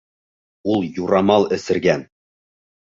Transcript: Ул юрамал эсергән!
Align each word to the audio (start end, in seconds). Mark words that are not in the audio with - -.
Ул 0.75 0.81
юрамал 1.01 1.49
эсергән! 1.59 2.07